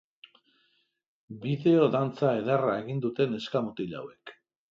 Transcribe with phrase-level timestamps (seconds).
[1.43, 4.35] Bideo dantza ederra egin dute neska-mutil hauek.